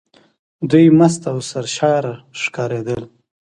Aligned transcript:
دوی 0.69 0.85
مست 0.97 1.21
او 1.31 1.37
سرشاره 1.49 2.13
ښکارېدل. 2.41 3.01